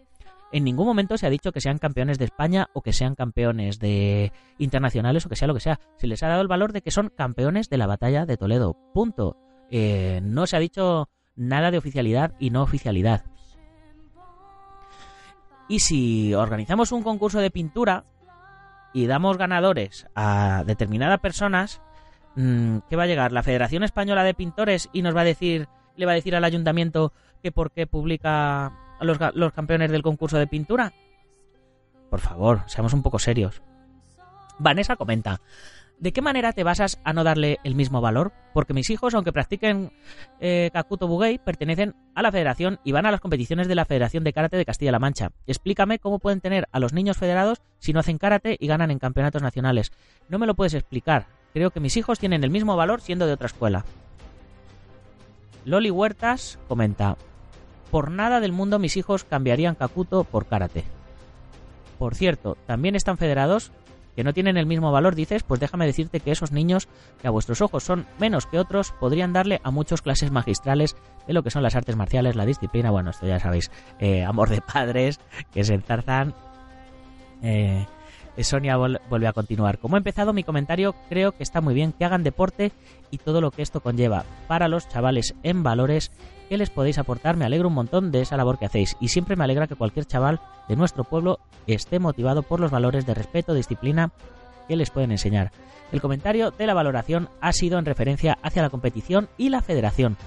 [0.51, 3.77] En ningún momento se ha dicho que sean campeones de España o que sean campeones
[3.77, 5.79] de internacionales o que sea lo que sea.
[5.97, 8.75] Se les ha dado el valor de que son campeones de la batalla de Toledo.
[8.95, 9.37] Punto.
[9.69, 13.30] Eh, no se ha dicho nada de oficialidad y no oficialidad.
[15.67, 18.03] Y si organizamos un concurso de pintura
[18.93, 21.81] y damos ganadores a determinadas personas,
[22.35, 23.31] mm, ¿qué va a llegar?
[23.31, 26.43] ¿La Federación Española de Pintores y nos va a decir, le va a decir al
[26.43, 30.93] ayuntamiento que por qué publica a los, los campeones del concurso de pintura?
[32.09, 33.61] Por favor, seamos un poco serios.
[34.59, 35.41] Vanessa comenta,
[36.01, 38.33] ¿De qué manera te basas a no darle el mismo valor?
[38.55, 39.93] Porque mis hijos, aunque practiquen
[40.39, 44.23] eh, Kakuto Bugei, pertenecen a la federación y van a las competiciones de la Federación
[44.23, 45.29] de Karate de Castilla-La Mancha.
[45.45, 48.97] Explícame cómo pueden tener a los niños federados si no hacen karate y ganan en
[48.97, 49.91] campeonatos nacionales.
[50.27, 51.27] No me lo puedes explicar.
[51.53, 53.85] Creo que mis hijos tienen el mismo valor siendo de otra escuela.
[55.65, 57.15] Loli Huertas comenta,
[57.91, 60.83] por nada del mundo mis hijos cambiarían Kakuto por karate.
[61.99, 63.71] Por cierto, también están federados
[64.15, 66.87] que no tienen el mismo valor, dices, pues déjame decirte que esos niños,
[67.21, 70.95] que a vuestros ojos son menos que otros, podrían darle a muchos clases magistrales
[71.27, 74.49] de lo que son las artes marciales, la disciplina, bueno, esto ya sabéis, eh, amor
[74.49, 75.19] de padres,
[75.51, 76.33] que es el Tarzán.
[77.41, 77.85] Eh,
[78.43, 79.77] Sonia vuelve a continuar.
[79.77, 82.71] Como he empezado mi comentario, creo que está muy bien que hagan deporte
[83.11, 86.11] y todo lo que esto conlleva para los chavales en valores
[86.51, 87.37] que les podéis aportar.
[87.37, 90.05] Me alegro un montón de esa labor que hacéis y siempre me alegra que cualquier
[90.05, 94.11] chaval de nuestro pueblo esté motivado por los valores de respeto, disciplina
[94.67, 95.53] que les pueden enseñar.
[95.93, 100.17] El comentario de la valoración ha sido en referencia hacia la competición y la federación.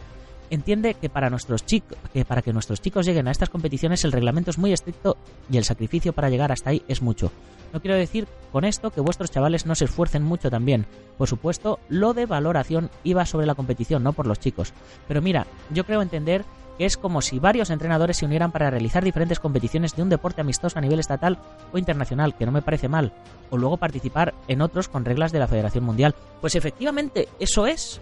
[0.51, 4.13] Entiende que para nuestros chicos, que para que nuestros chicos lleguen a estas competiciones el
[4.13, 5.17] reglamento es muy estricto
[5.51, 7.33] y el sacrificio para llegar hasta ahí es mucho.
[7.73, 10.87] No quiero decir con esto que vuestros chavales no se esfuercen mucho también.
[11.19, 14.73] Por supuesto, lo de valoración iba sobre la competición, no por los chicos.
[15.09, 16.45] Pero mira, yo creo entender
[16.79, 20.41] que es como si varios entrenadores se unieran para realizar diferentes competiciones de un deporte
[20.41, 21.39] amistoso a nivel estatal
[21.73, 23.13] o internacional, que no me parece mal,
[23.51, 26.15] o luego participar en otros con reglas de la Federación Mundial.
[26.41, 28.01] Pues efectivamente, eso es.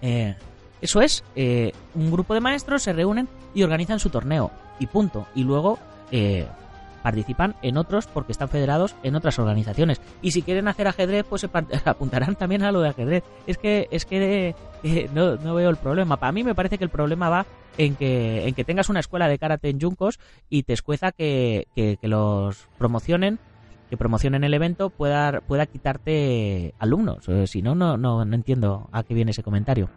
[0.00, 0.36] Eh,
[0.82, 5.26] eso es, eh, un grupo de maestros se reúnen y organizan su torneo, y punto.
[5.34, 5.78] Y luego
[6.10, 6.44] eh,
[7.04, 10.00] participan en otros porque están federados en otras organizaciones.
[10.22, 11.50] Y si quieren hacer ajedrez, pues se
[11.84, 13.22] apuntarán también a lo de ajedrez.
[13.46, 16.16] Es que, es que eh, no, no, veo el problema.
[16.16, 17.46] Para mí me parece que el problema va
[17.78, 20.18] en que, en que tengas una escuela de karate en Juncos
[20.50, 23.38] y te escueza que, que, los promocionen
[23.88, 27.28] que promocionen el evento pueda, pueda quitarte alumnos.
[27.28, 29.90] Eh, si no, no, no entiendo a qué viene ese comentario.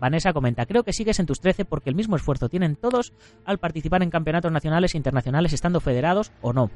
[0.00, 3.12] Vanessa comenta, creo que sigues en tus 13 porque el mismo esfuerzo tienen todos
[3.44, 6.70] al participar en campeonatos nacionales e internacionales estando federados o no.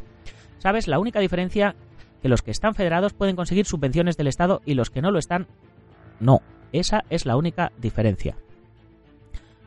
[0.58, 0.88] ¿Sabes?
[0.88, 1.74] La única diferencia
[2.20, 5.18] que los que están federados pueden conseguir subvenciones del Estado y los que no lo
[5.18, 5.46] están,
[6.20, 6.40] no.
[6.72, 8.36] Esa es la única diferencia.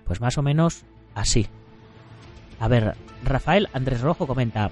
[0.05, 1.47] Pues más o menos así.
[2.59, 4.71] A ver, Rafael Andrés Rojo comenta,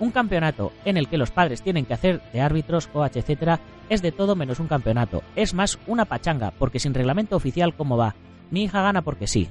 [0.00, 4.02] un campeonato en el que los padres tienen que hacer de árbitros, coach, etcétera, es
[4.02, 5.22] de todo menos un campeonato.
[5.36, 8.14] Es más una pachanga, porque sin reglamento oficial, ¿cómo va?
[8.50, 9.48] Mi hija gana porque sí.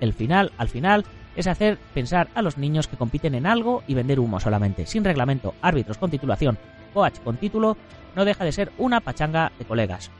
[0.00, 1.04] El final, al final,
[1.36, 4.86] es hacer pensar a los niños que compiten en algo y vender humo solamente.
[4.86, 6.58] Sin reglamento, árbitros con titulación,
[6.92, 7.76] coach con título,
[8.16, 10.10] no deja de ser una pachanga de colegas.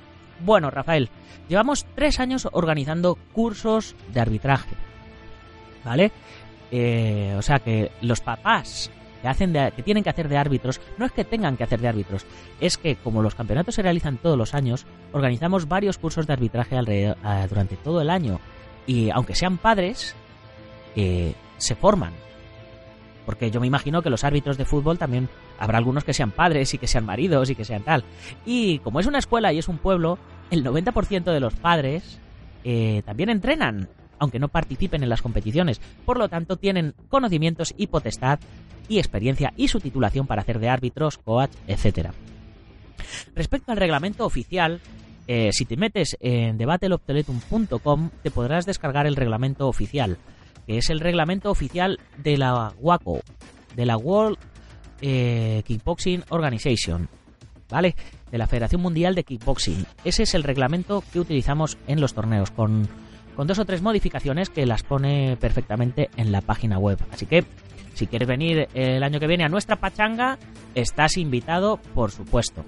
[0.45, 1.11] Bueno, Rafael,
[1.49, 4.75] llevamos tres años organizando cursos de arbitraje.
[5.85, 6.13] ¿Vale?
[6.71, 11.07] Eh, o sea que los papás que, hacen que tienen que hacer de árbitros, no
[11.07, 12.27] es que tengan que hacer de árbitros,
[12.61, 16.77] es que como los campeonatos se realizan todos los años, organizamos varios cursos de arbitraje
[16.77, 18.41] alrededor, eh, durante todo el año.
[18.87, 20.15] Y aunque sean padres,
[20.97, 22.13] eh, se forman.
[23.27, 25.29] Porque yo me imagino que los árbitros de fútbol también
[25.59, 28.05] habrá algunos que sean padres y que sean maridos y que sean tal.
[28.45, 30.19] Y como es una escuela y es un pueblo,
[30.51, 32.19] el 90% de los padres
[32.65, 33.89] eh, también entrenan
[34.21, 35.81] aunque no participen en las competiciones.
[36.07, 38.39] Por lo tanto, tienen conocimientos y potestad
[38.89, 42.11] y experiencia y su titulación para hacer de árbitros, coach, etc.
[43.35, 44.81] Respecto al reglamento oficial,
[45.27, 50.19] eh, si te metes en debatelobtoletum.com te podrás descargar el reglamento oficial,
[50.67, 53.21] que es el reglamento oficial de la WACO,
[53.77, 54.39] de la World
[55.01, 57.09] eh, Kickboxing Organization,
[57.71, 57.95] ¿vale?
[58.31, 59.87] De la Federación Mundial de Kickboxing.
[60.05, 62.89] Ese es el reglamento que utilizamos en los torneos, con
[63.37, 66.99] con dos o tres modificaciones que las pone perfectamente en la página web.
[67.13, 67.45] Así que
[67.95, 70.39] si quieres venir el año que viene a nuestra pachanga,
[70.75, 72.65] estás invitado, por supuesto.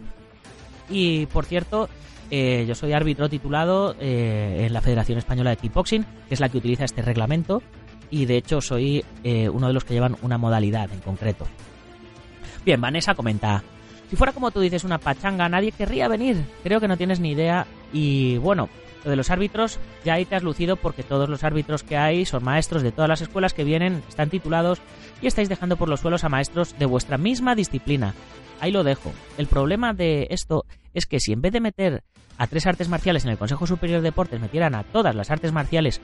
[0.90, 1.88] Y por cierto,
[2.30, 6.48] eh, yo soy árbitro titulado eh, en la Federación Española de Kickboxing, que es la
[6.48, 7.62] que utiliza este reglamento.
[8.10, 11.46] y de hecho soy eh, uno de los que llevan una modalidad en concreto.
[12.64, 13.62] Bien, Vanessa comenta,
[14.10, 16.44] si fuera como tú dices una pachanga, nadie querría venir.
[16.62, 18.68] Creo que no tienes ni idea y bueno,
[19.04, 22.24] lo de los árbitros, ya ahí te has lucido porque todos los árbitros que hay
[22.24, 24.80] son maestros de todas las escuelas que vienen, están titulados
[25.20, 28.14] y estáis dejando por los suelos a maestros de vuestra misma disciplina.
[28.60, 29.12] Ahí lo dejo.
[29.38, 32.04] El problema de esto es que si en vez de meter
[32.38, 35.52] a tres artes marciales en el Consejo Superior de Deportes metieran a todas las artes
[35.52, 36.00] marciales,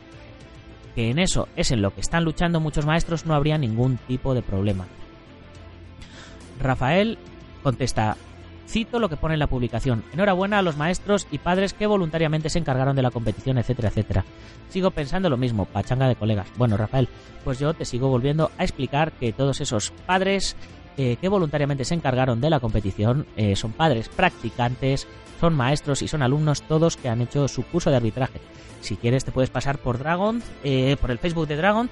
[0.95, 4.35] que en eso es en lo que están luchando muchos maestros, no habría ningún tipo
[4.35, 4.87] de problema.
[6.61, 7.19] Rafael
[7.63, 8.17] contesta,
[8.69, 12.51] cito lo que pone en la publicación, enhorabuena a los maestros y padres que voluntariamente
[12.51, 14.25] se encargaron de la competición, etcétera, etcétera.
[14.69, 16.49] Sigo pensando lo mismo, pachanga de colegas.
[16.57, 17.09] Bueno, Rafael,
[17.45, 20.55] pues yo te sigo volviendo a explicar que todos esos padres
[20.99, 25.07] eh, que voluntariamente se encargaron de la competición eh, son padres practicantes,
[25.41, 28.41] son maestros y son alumnos todos que han hecho su curso de arbitraje.
[28.81, 31.89] Si quieres te puedes pasar por Dragon, eh, por el Facebook de Dragon,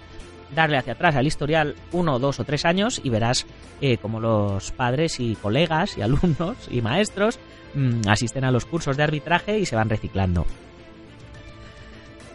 [0.54, 3.46] darle hacia atrás al historial uno, dos o tres años y verás
[3.80, 7.38] eh, como los padres y colegas y alumnos y maestros
[7.74, 10.46] mm, asisten a los cursos de arbitraje y se van reciclando.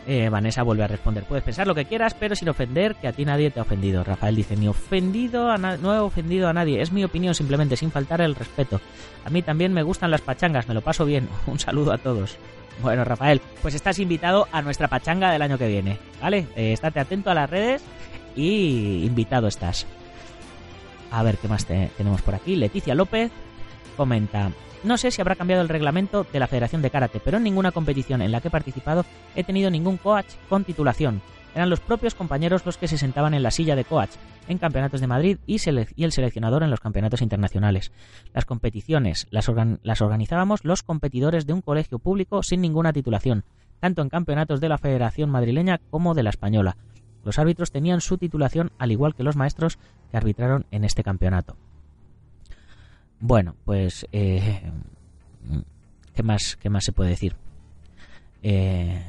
[0.07, 3.11] Eh, Vanessa vuelve a responder, puedes pensar lo que quieras, pero sin ofender, que a
[3.11, 4.03] ti nadie te ha ofendido.
[4.03, 7.91] Rafael dice, ni ofendido a no he ofendido a nadie, es mi opinión simplemente, sin
[7.91, 8.81] faltar el respeto.
[9.25, 11.29] A mí también me gustan las pachangas, me lo paso bien.
[11.45, 12.37] Un saludo a todos.
[12.81, 16.47] Bueno, Rafael, pues estás invitado a nuestra pachanga del año que viene, ¿vale?
[16.55, 17.83] Eh, estate atento a las redes
[18.35, 19.85] y invitado estás.
[21.11, 22.55] A ver qué más tenemos por aquí.
[22.55, 23.31] Leticia López
[23.97, 24.51] comenta,
[24.83, 27.71] no sé si habrá cambiado el reglamento de la Federación de Karate, pero en ninguna
[27.71, 29.05] competición en la que he participado
[29.35, 31.21] he tenido ningún coach con titulación.
[31.53, 34.11] Eran los propios compañeros los que se sentaban en la silla de coach
[34.47, 37.91] en campeonatos de Madrid y, el seleccionador en los campeonatos internacionales.
[38.33, 39.49] Las competiciones las,
[40.01, 43.43] organizábamos los competidores de un colegio público sin ninguna titulación,
[43.79, 46.77] tanto en campeonatos de la Federación Madrileña como de la Española.
[47.23, 49.77] Los árbitros tenían su titulación al igual que los maestros
[50.09, 51.55] que arbitraron en este campeonato.
[53.19, 54.71] Bueno, pues eh,
[56.15, 57.35] ¿qué más qué más se puede decir?
[58.41, 59.03] Eh,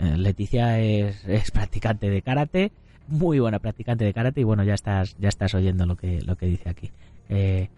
[0.00, 2.72] Leticia es, practicante de karate,
[3.08, 6.36] muy buena practicante de karate y bueno ya estás ya estás oyendo lo que lo
[6.36, 6.90] que dice aquí.
[7.28, 7.68] Eh,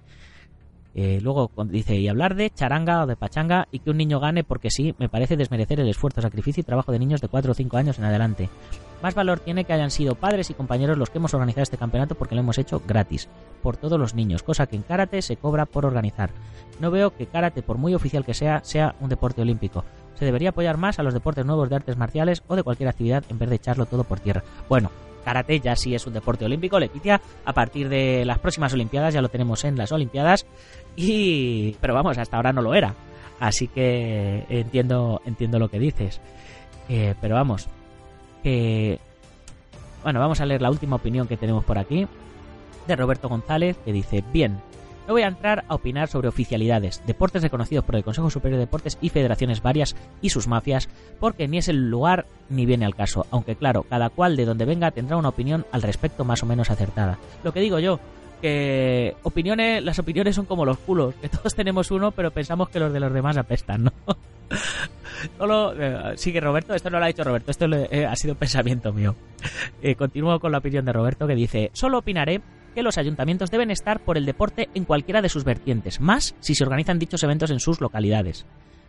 [0.94, 4.44] eh, luego dice, y hablar de charanga o de pachanga y que un niño gane
[4.44, 7.54] porque sí, me parece desmerecer el esfuerzo, sacrificio y trabajo de niños de 4 o
[7.54, 8.50] 5 años en adelante.
[9.02, 12.14] Más valor tiene que hayan sido padres y compañeros los que hemos organizado este campeonato
[12.14, 13.28] porque lo hemos hecho gratis,
[13.62, 16.30] por todos los niños, cosa que en karate se cobra por organizar.
[16.78, 19.84] No veo que karate, por muy oficial que sea, sea un deporte olímpico.
[20.22, 23.24] Se debería apoyar más a los deportes nuevos de artes marciales o de cualquier actividad
[23.28, 24.44] en vez de echarlo todo por tierra.
[24.68, 24.92] Bueno,
[25.24, 27.20] karate ya sí es un deporte olímpico, Leticia.
[27.44, 30.46] A partir de las próximas Olimpiadas ya lo tenemos en las Olimpiadas.
[30.94, 31.72] Y.
[31.80, 32.94] Pero vamos, hasta ahora no lo era.
[33.40, 36.20] Así que entiendo, entiendo lo que dices.
[36.88, 37.66] Eh, pero vamos.
[38.44, 39.00] Que.
[40.04, 42.06] Bueno, vamos a leer la última opinión que tenemos por aquí.
[42.86, 44.60] De Roberto González, que dice: Bien,
[45.12, 48.98] voy a entrar a opinar sobre oficialidades, deportes reconocidos por el Consejo Superior de Deportes
[49.00, 50.88] y federaciones varias y sus mafias,
[51.20, 54.64] porque ni es el lugar ni viene al caso, aunque claro, cada cual de donde
[54.64, 57.18] venga tendrá una opinión al respecto más o menos acertada.
[57.44, 58.00] Lo que digo yo,
[58.40, 62.80] que opiniones, las opiniones son como los culos, que todos tenemos uno, pero pensamos que
[62.80, 63.92] los de los demás apestan, ¿no?
[65.38, 68.92] Solo, eh, sigue Roberto, esto no lo ha dicho Roberto, esto eh, ha sido pensamiento
[68.92, 69.14] mío.
[69.80, 72.40] Eh, continúo con la opinión de Roberto que dice, solo opinaré
[72.72, 76.54] que los ayuntamientos deben estar por el deporte en cualquiera de sus vertientes, más si
[76.54, 78.46] se organizan dichos eventos en sus localidades.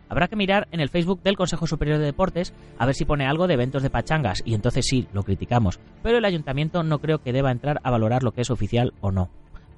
[0.10, 3.26] Habrá que mirar en el Facebook del Consejo Superior de Deportes a ver si pone
[3.26, 5.80] algo de eventos de pachangas y entonces sí, lo criticamos.
[6.04, 9.12] Pero el ayuntamiento no creo que deba entrar a valorar lo que es oficial o
[9.12, 9.30] no.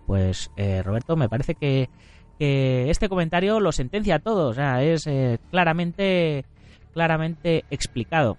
[0.05, 1.89] Pues eh, Roberto, me parece que,
[2.37, 6.43] este comentario lo sentencia a todos, o sea, es eh, claramente,
[6.93, 8.37] claramente explicado.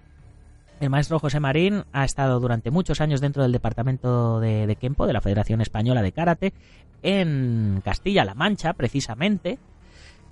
[0.79, 5.07] El maestro José Marín ha estado durante muchos años dentro del departamento de, de Kempo,
[5.07, 6.53] de la Federación Española de Karate,
[7.01, 9.57] en Castilla-La Mancha, precisamente,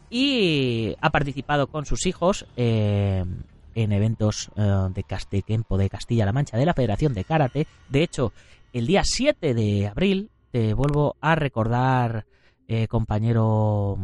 [0.10, 3.26] y ha participado con sus hijos eh,
[3.74, 4.62] en eventos eh,
[4.94, 7.66] de, de Kempo de Castilla-La Mancha de la Federación de Karate.
[7.90, 8.32] De hecho,
[8.72, 12.28] el día 7 de abril, te vuelvo a recordar,
[12.68, 13.98] eh, compañero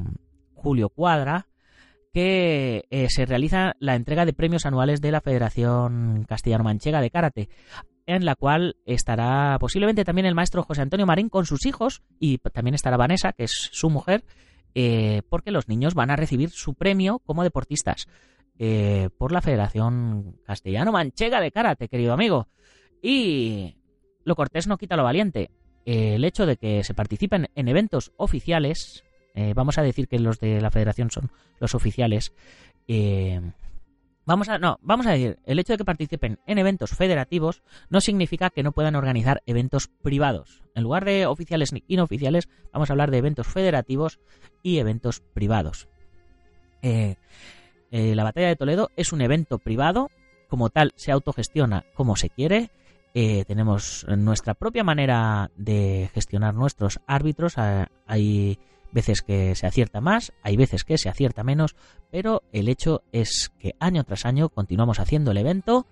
[0.56, 1.48] Julio Cuadra,
[2.14, 7.50] que eh, se realiza la entrega de premios anuales de la Federación Castellano-Manchega de Karate,
[8.06, 12.38] en la cual estará posiblemente también el maestro José Antonio Marín con sus hijos y
[12.40, 14.26] también estará Vanessa, que es su mujer,
[14.76, 18.08] eh, porque los niños van a recibir su premio como deportistas
[18.60, 22.50] eh, por la Federación Castellano-Manchega de Karate, querido amigo.
[23.02, 23.78] Y
[24.26, 25.50] lo cortés no quita lo valiente.
[25.86, 29.04] el hecho de que se participen en eventos oficiales
[29.36, 32.34] eh, vamos a decir que los de la federación son los oficiales,
[32.88, 33.42] eh,
[34.24, 38.02] Vamos a, no, vamos a decir, el hecho de que participen en eventos federativos no
[38.02, 40.62] significa que no puedan organizar eventos privados.
[40.76, 44.20] En lugar de oficiales ni inoficiales, vamos a hablar de eventos federativos
[44.62, 45.88] y eventos privados.
[46.84, 47.16] Eh,
[47.90, 50.12] eh, la batalla de Toledo es un evento privado,
[50.48, 52.70] como tal se autogestiona como se quiere.
[53.14, 57.56] Tenemos nuestra propia manera de gestionar nuestros árbitros.
[57.58, 58.58] Hay
[58.92, 61.76] veces que se acierta más, hay veces que se acierta menos,
[62.12, 65.88] pero el hecho es que año tras año continuamos haciendo el evento,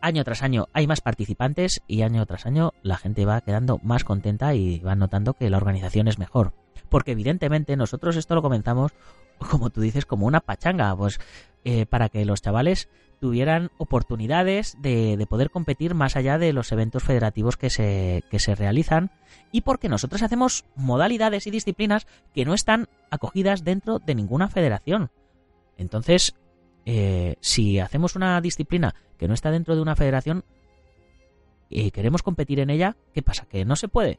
[0.00, 4.04] año tras año hay más participantes y año tras año la gente va quedando más
[4.04, 6.52] contenta y va notando que la organización es mejor.
[6.88, 8.92] Porque evidentemente nosotros esto lo comenzamos,
[9.38, 11.20] como tú dices, como una pachanga, pues
[11.64, 12.88] eh, para que los chavales
[13.20, 18.54] tuvieran oportunidades de, poder competir más allá de los eventos federativos que se, que se
[18.54, 19.10] realizan
[19.50, 25.10] y porque nosotros hacemos modalidades y disciplinas que no están acogidas dentro de ninguna federación.
[25.78, 26.34] Entonces,
[26.84, 30.44] eh, si hacemos una disciplina que no está dentro de una federación
[31.70, 33.46] y queremos competir en ella, ¿qué pasa?
[33.46, 34.18] Que no se puede.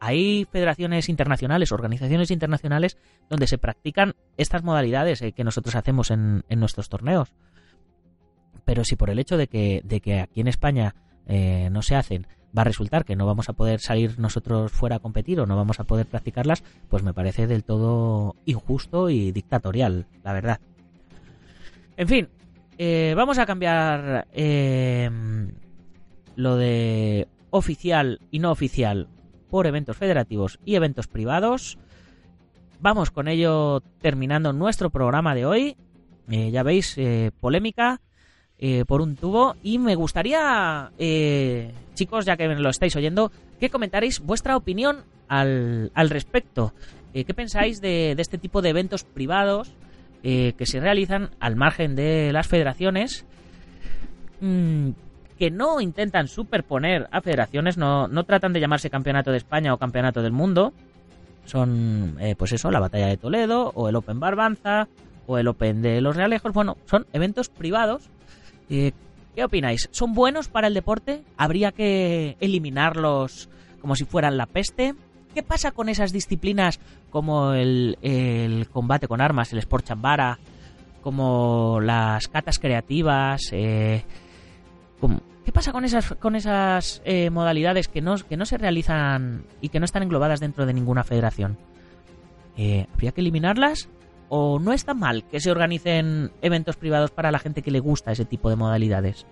[0.00, 6.44] Hay federaciones internacionales, organizaciones internacionales donde se practican estas modalidades eh, que nosotros hacemos en,
[6.48, 7.32] nuestros torneos.
[8.64, 10.94] Pero si por el hecho de que, de que aquí en España
[11.26, 12.26] eh, no se hacen,
[12.56, 15.56] va a resultar que no vamos a poder salir nosotros fuera a competir o no
[15.56, 20.60] vamos a poder practicarlas, pues me parece del todo injusto y dictatorial, la verdad.
[21.96, 22.28] En fin,
[22.78, 24.26] eh, vamos a cambiar
[26.36, 29.08] lo de oficial y no oficial
[29.50, 31.78] por eventos federativos y eventos privados.
[32.80, 35.76] Vamos con ello terminando nuestro programa de hoy.
[36.28, 36.96] ya veis,
[37.40, 38.00] polémica
[38.58, 39.56] eh, por un tubo.
[39.62, 45.90] Y me gustaría, eh, chicos, ya que lo estáis oyendo, que comentaréis vuestra opinión al,
[45.94, 46.72] al respecto.
[47.12, 49.72] Eh, ¿Qué pensáis de, este tipo de eventos privados
[50.22, 53.26] que se realizan al margen de las federaciones?
[54.40, 54.92] Mm,
[55.38, 59.78] que no intentan superponer a federaciones, no, no tratan de llamarse Campeonato de España o
[59.78, 60.72] Campeonato del Mundo.
[61.44, 64.88] Son, pues eso, la Batalla de Toledo, o el Open Barbanza,
[65.26, 66.52] o el Open de los Realejos.
[66.52, 68.08] Bueno, son eventos privados
[68.70, 68.92] eh,
[69.34, 69.88] ¿Qué opináis?
[69.90, 71.24] ¿Son buenos para el deporte?
[71.36, 73.48] ¿Habría que eliminarlos
[73.80, 74.94] como si fueran la peste?
[75.34, 76.78] ¿Qué pasa con esas disciplinas
[77.10, 80.38] como el, combate con armas, el sport chambara,
[81.02, 83.40] como las catas creativas?
[83.50, 84.04] Eh,
[85.44, 85.84] ¿Qué pasa con
[86.36, 91.04] esas, eh, modalidades que no, se realizan y que no están englobadas dentro de ninguna
[91.04, 91.58] federación?
[92.92, 93.88] ¿Habría que eliminarlas?
[94.28, 98.12] o no está mal que se organicen eventos privados para la gente que le gusta
[98.12, 99.26] ese tipo de modalidades.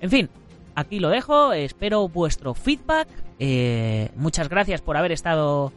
[0.00, 0.30] En fin,
[0.74, 3.08] aquí lo dejo, espero vuestro feedback.
[3.38, 5.72] Eh, muchas gracias por haber estado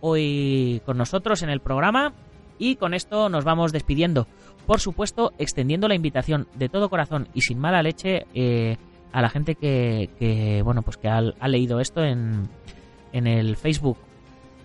[0.00, 2.12] hoy con nosotros en el programa
[2.58, 4.26] y con esto nos vamos despidiendo.
[4.70, 8.76] Por supuesto, extendiendo la invitación de todo corazón y sin mala leche eh,
[9.10, 12.48] a la gente que, bueno, pues que ha, leído esto en,
[13.12, 13.98] en el Facebook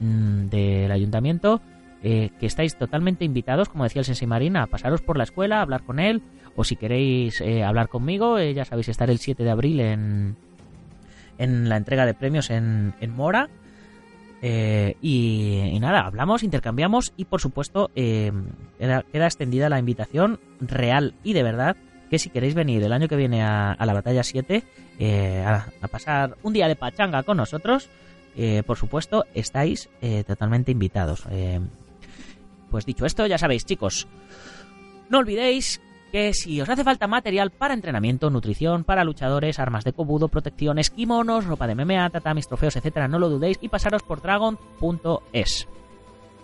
[0.02, 1.60] mm, del ayuntamiento
[2.04, 5.58] eh, que estáis totalmente invitados, como decía el Sensei Marina, a pasaros por la escuela,
[5.58, 6.22] a hablar con él,
[6.56, 10.36] o si queréis eh, hablar conmigo, ya sabéis, estar el 7 de abril en,
[11.40, 13.50] en la entrega de premios en, Mora.
[14.42, 21.78] Y, nada, hablamos, intercambiamos y por supuesto queda, extendida la invitación real y de verdad
[22.10, 24.64] que si queréis venir el año que viene a, la batalla 7
[25.46, 27.90] a, a, pasar un día de pachanga con nosotros,
[28.68, 29.90] por supuesto estáis
[30.28, 31.26] totalmente invitados.
[32.70, 34.08] Pues dicho esto, ya sabéis, chicos,
[35.10, 35.82] no olvidéis
[36.12, 40.90] que si os hace falta material para entrenamiento, nutrición, para luchadores, armas de cobudo, protecciones,
[40.90, 45.68] kimonos, ropa de MMA, tatamis, trofeos, etcétera, no lo dudéis y pasaros por dragon.es.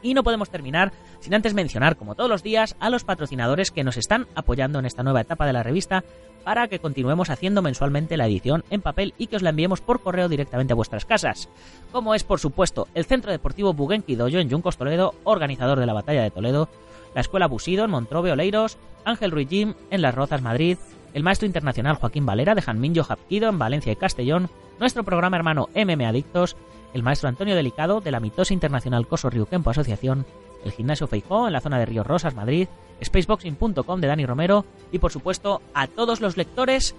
[0.02, 3.84] Y no podemos terminar sin antes mencionar, como todos los días, a los patrocinadores que
[3.84, 6.04] nos están apoyando en esta nueva etapa de la revista
[6.44, 10.02] para que continuemos haciendo mensualmente la edición en papel y que os la enviemos por
[10.02, 11.50] correo directamente a vuestras casas.
[11.92, 15.94] Como es, por supuesto, el Centro Deportivo Bugenki Doyo en Yuncos Toledo, organizador de la
[15.94, 16.70] Batalla de Toledo,
[17.14, 20.78] la Escuela Busido en Montrobe Oleiros, Ángel Ruiz Jim en Las Rozas Madrid,
[21.14, 24.50] el maestro internacional Joaquín Valera de Janminjo Japquido en Valencia y Castellón,
[24.80, 26.56] nuestro programa hermano MM Adictos,
[26.94, 30.26] el maestro Antonio Delicado de la mitosa internacional Coso Kempo Asociación,
[30.64, 32.68] el gimnasio Feijó en la zona de Ríos Rosas, Madrid,
[33.04, 36.96] spaceboxing.com de Dani Romero y por supuesto a todos los lectores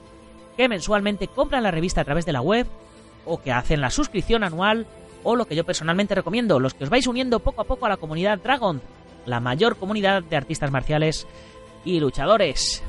[0.57, 2.66] que mensualmente compran la revista a través de la web
[3.24, 4.86] o que hacen la suscripción anual
[5.22, 7.88] o lo que yo personalmente recomiendo, los que os vais uniendo poco a poco a
[7.88, 8.80] la comunidad Dragon,
[9.26, 11.26] la mayor comunidad de artistas marciales
[11.84, 12.82] y luchadores.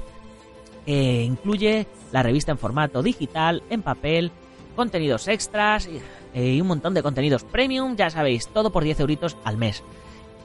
[0.86, 4.32] incluye la revista en formato digital, en papel,
[4.76, 6.02] contenidos extras y,
[6.34, 9.84] un montón de contenidos premium, ya sabéis, todo por 10 euritos al mes.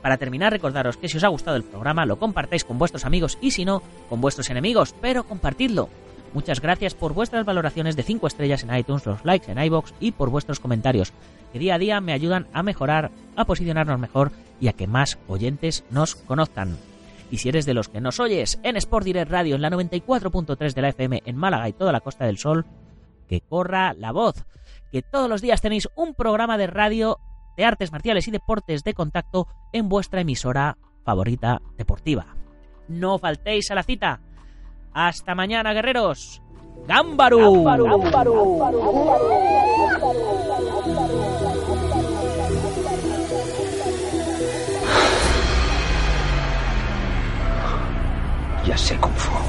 [0.03, 3.39] Para terminar, recordaros que si os ha gustado el programa, lo compartáis con vuestros amigos
[3.41, 5.89] y si no, con vuestros enemigos, pero compartidlo.
[6.34, 10.12] Muchas gracias por vuestras valoraciones de 5 estrellas en iTunes, los likes en iBox y
[10.12, 11.12] por vuestros comentarios,
[11.53, 14.30] que día a día me ayudan a mejorar, a posicionarnos mejor
[14.61, 16.76] y a que más oyentes nos conozcan.
[17.30, 20.74] Y si eres de los que nos oyes en Sport Direct Radio en la 94.3
[20.74, 22.64] de la FM en Málaga y toda la Costa del Sol,
[23.29, 24.47] que corra la voz,
[24.91, 27.18] que todos los días tenéis un programa de radio
[27.57, 32.37] de artes marciales y deportes de contacto en vuestra emisora favorita deportiva.
[32.89, 34.20] No faltéis a la cita.
[34.93, 36.43] Hasta mañana, guerreros.
[36.87, 37.64] ¡Gámbaru!
[48.64, 49.47] Ya sé Kung Fu.